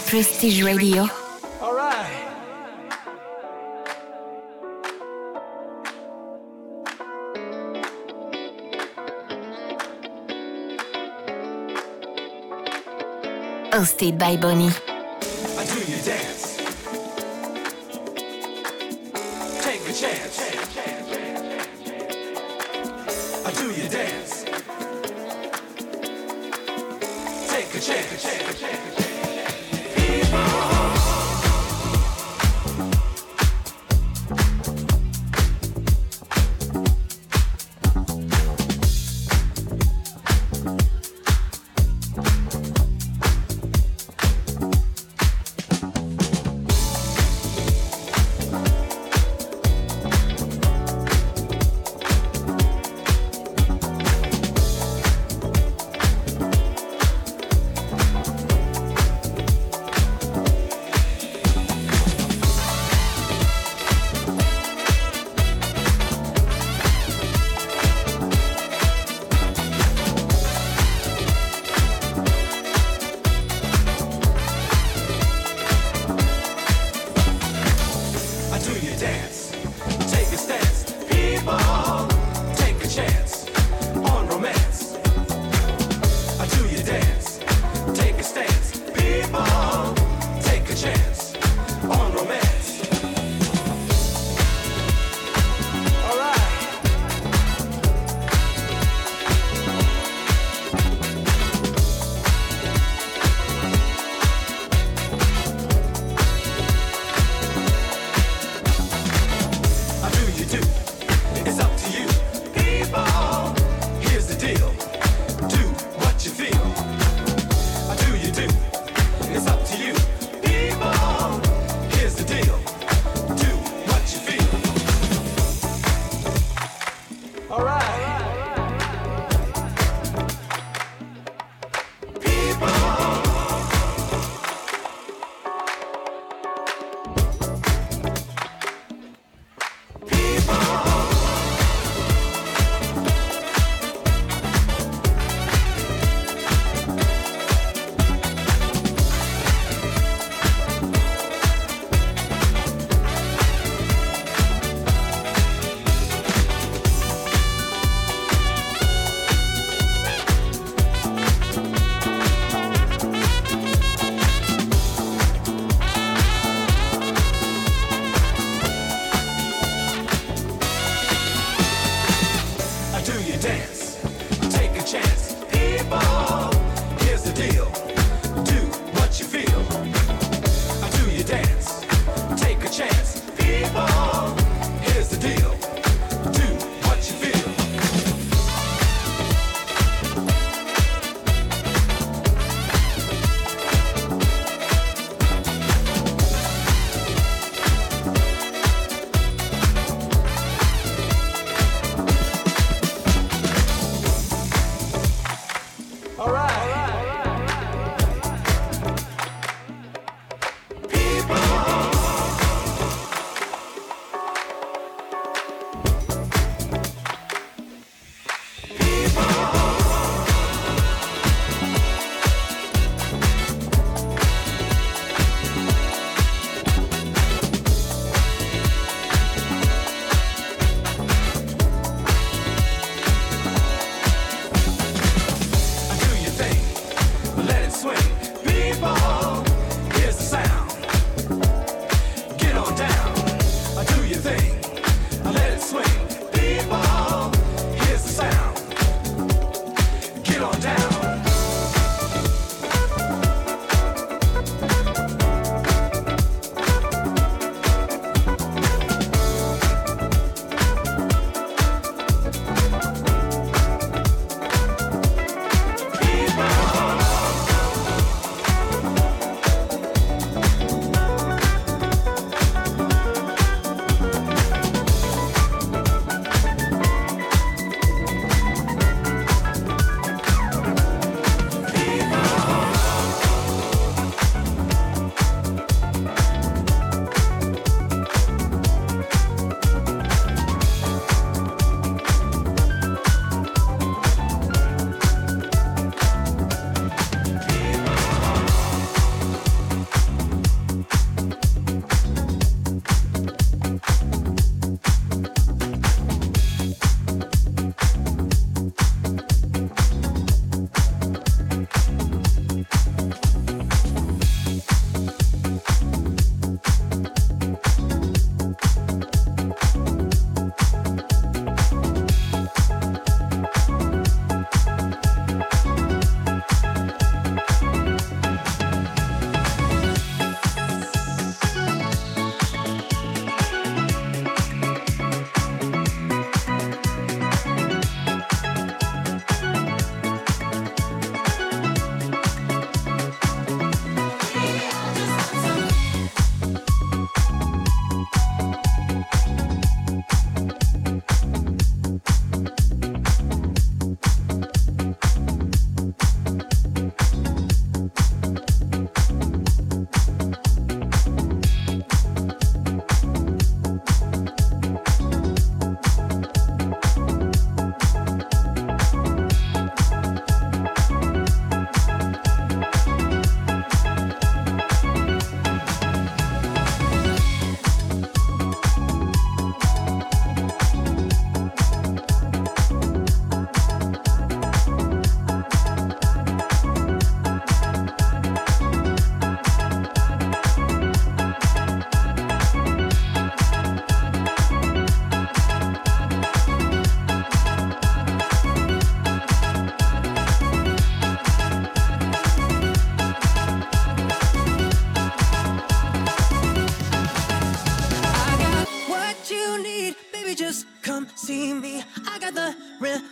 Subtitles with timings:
[0.00, 1.06] Prestige Radio.
[1.60, 2.10] All right.
[13.72, 14.70] Hosted by Bonnie.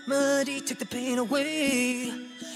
[0.06, 2.12] remedy, take the pain away.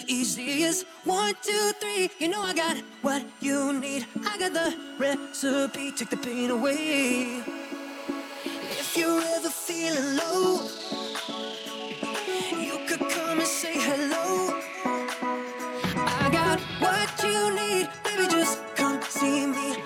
[0.06, 2.10] Easy as one, two, three.
[2.18, 4.06] You know I got what you need.
[4.26, 7.42] I got the recipe, take the pain away.
[8.82, 10.68] If you're ever feeling low,
[12.58, 14.60] you could come and say hello.
[15.96, 18.28] I got what you need, baby.
[18.30, 19.85] Just come see me.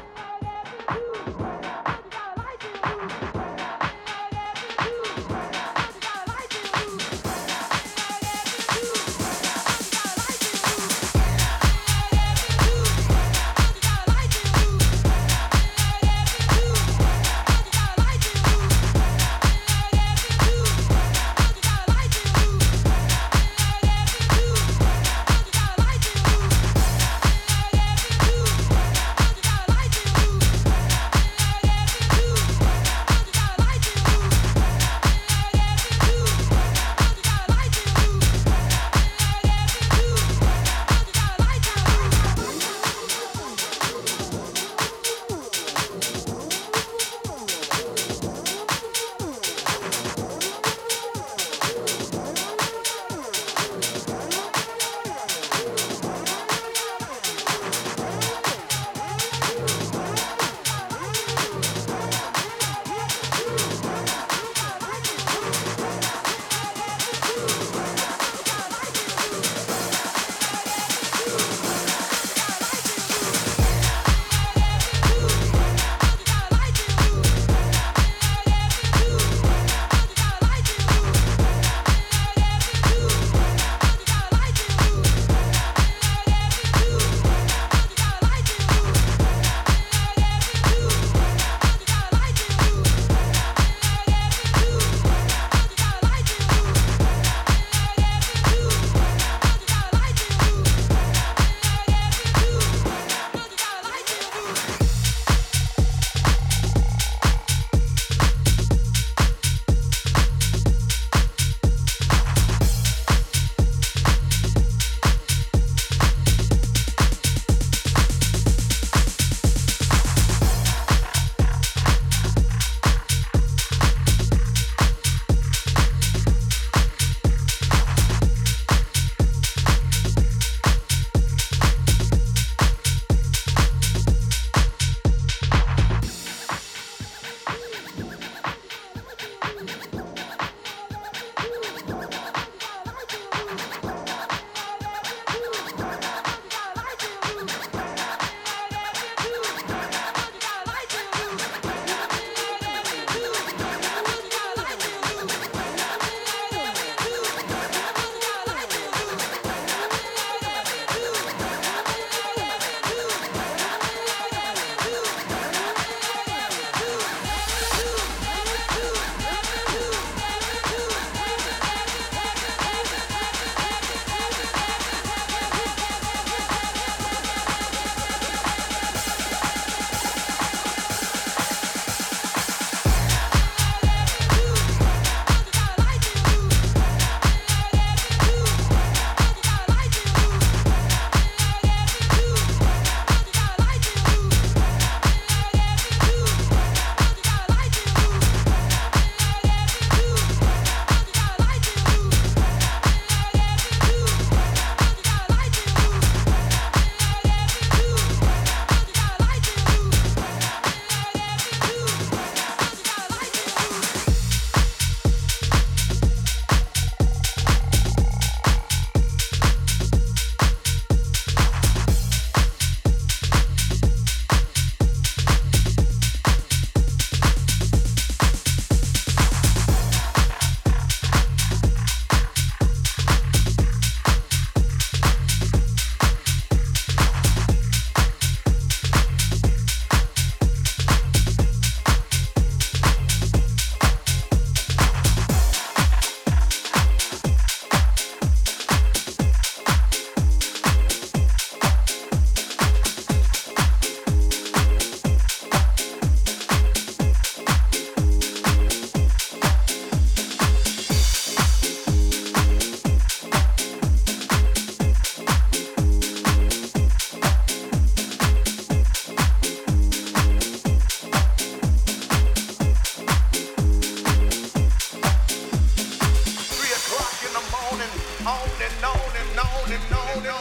[280.13, 280.40] on on.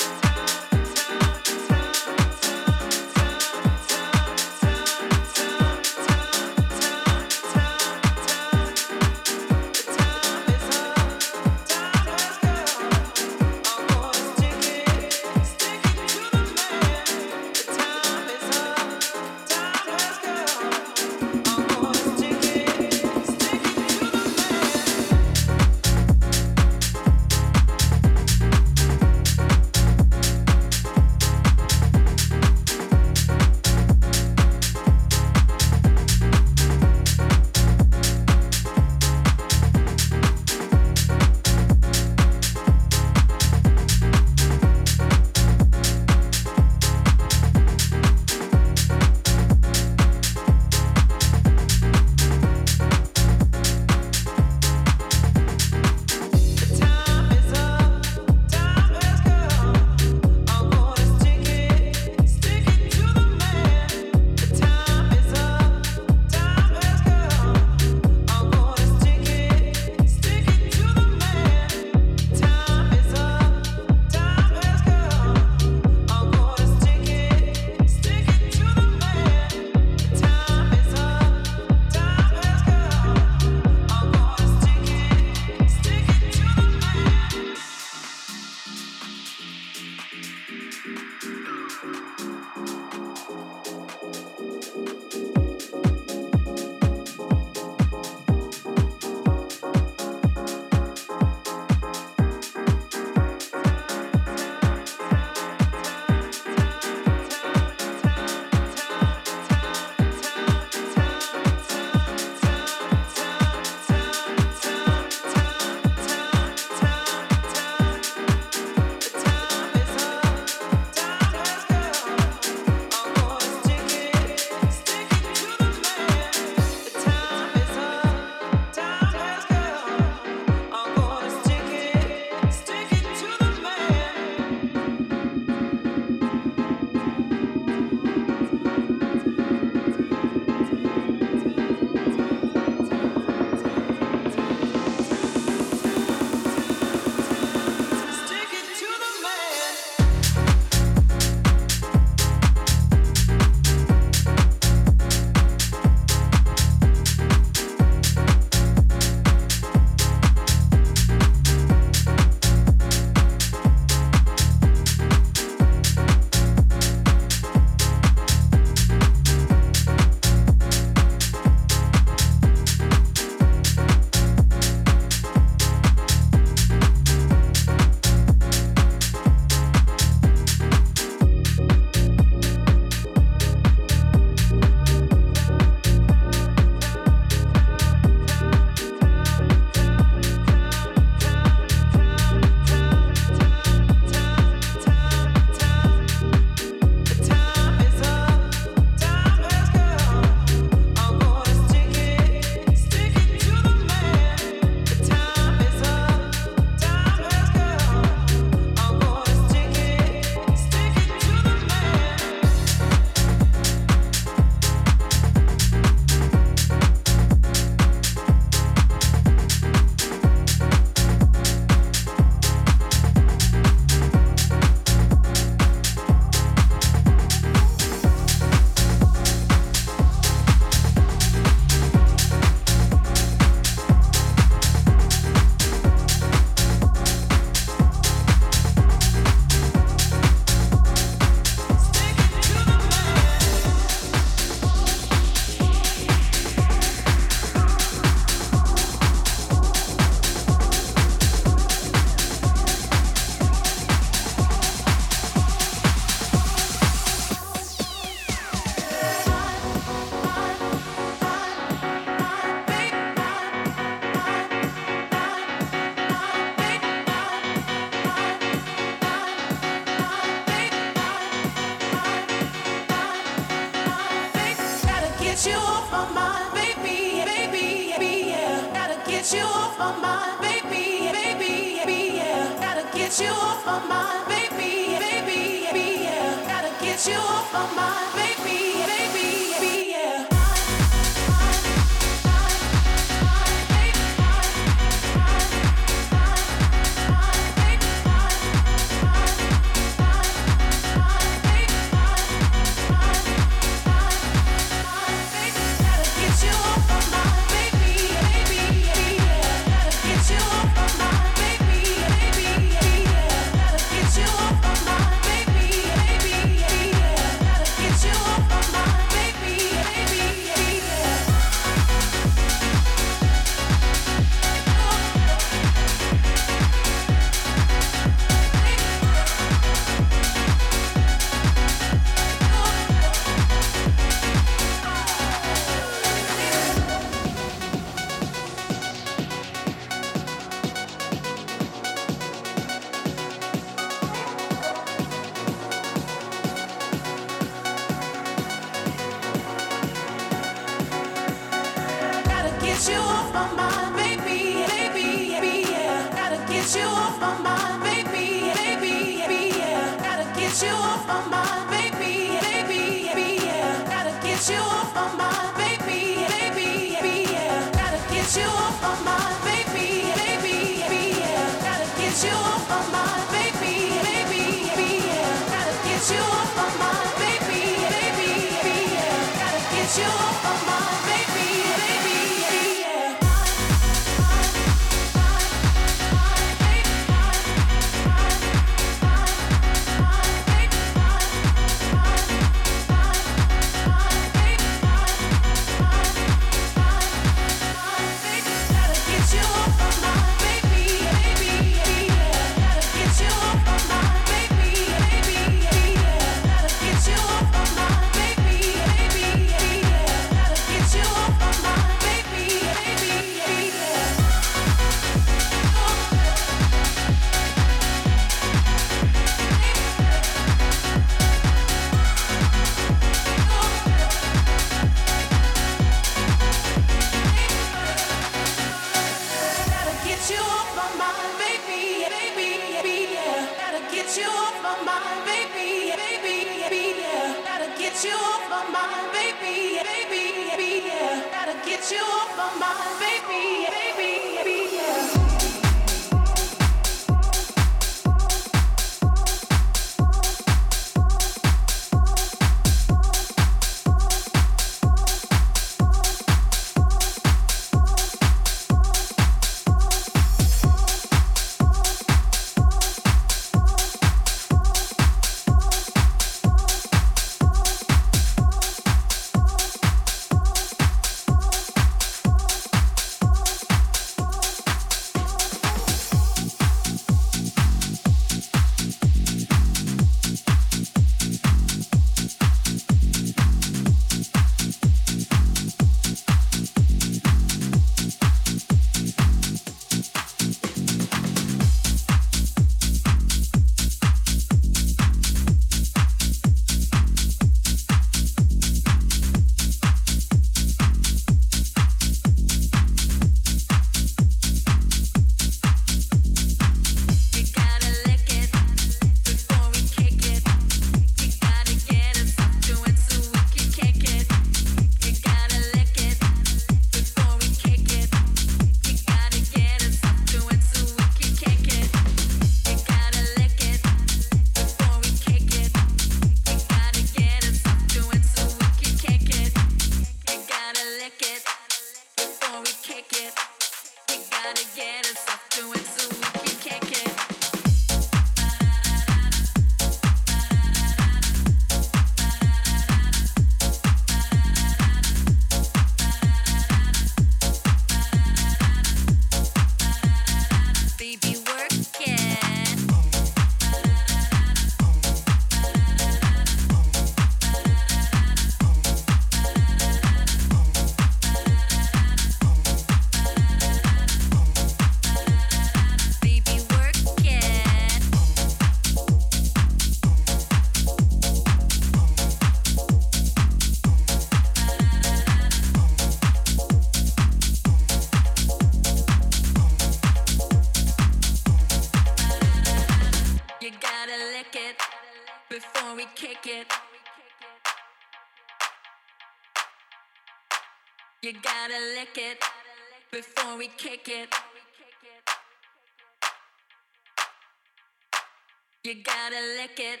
[598.88, 600.00] You gotta lick it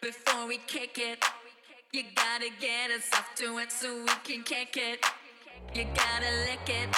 [0.00, 1.22] before we kick it.
[1.92, 5.04] You gotta get us off to it so we can kick it.
[5.74, 6.88] You gotta lick it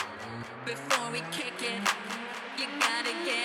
[0.64, 1.82] before we kick it.
[2.56, 3.37] You gotta get